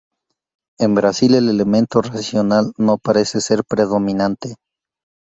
[0.79, 4.55] En Brasil, el elemento racional no parece ser predominante.